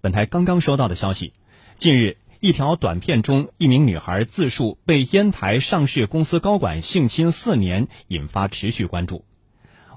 [0.00, 1.32] 本台刚刚收到的消息，
[1.76, 9.24] 近日一条短片中，一名女孩自述被烟台上市公司高管性侵四年，引发持续关注。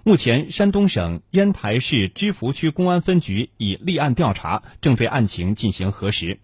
[0.03, 6.39] 目前，山东省烟台市芝罘区公安分局已立案调查，正对案情进行核实。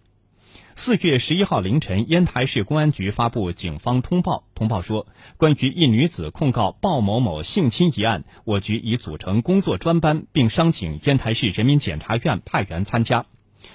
[0.75, 5.05] 四月十一号凌晨，烟台市公安局发布警方通报，通报说，
[5.37, 13.27] 关于一女子控告鲍某某性侵一案，我局已组成工作专班，并商请烟台市人民检察院派员参加，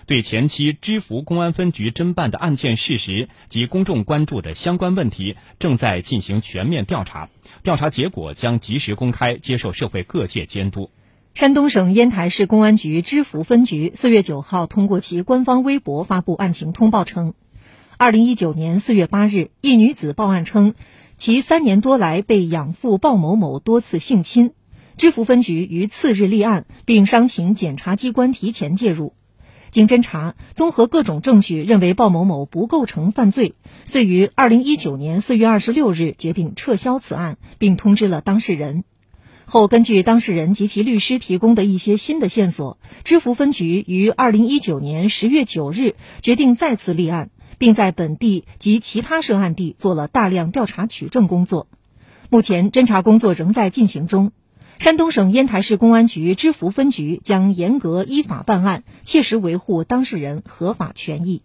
[0.07, 7.31] 对前期芝罘公安分局侦办的案件事实及公众关注的相关问题，正在进行全面调查，
[7.63, 10.91] 调查结果将及时公开，接受社会各界监督。
[11.35, 17.35] 山东省烟台市公安局芝罘分局四月九号通过其官方微博发布案情通报称，
[17.97, 20.75] 二零一九年四月八日，一女子报案称，
[21.15, 24.53] 其三年多来被养父鲍某某多次性侵。
[24.97, 29.15] 芝罘分局于次日立案，并商请检察机关提前介入。
[29.71, 38.83] 经侦查，综合各种证据，认为鲍某某不构成犯罪，遂于二零一九年四月二十六日决定撤销此案，并通知了当事人。
[39.51, 51.67] 后根据当事人及其律师提供的一些新的线索，芝罘分局于二零一九年十月九日决定再次立案，并在本地及其他涉案地做了大量调查取证工作。
[52.29, 54.33] 目前侦查工作仍在进行中。
[54.79, 61.41] 山东省烟台市公安局芝罘分局将严格依法办案，切实维护当事人合法权益。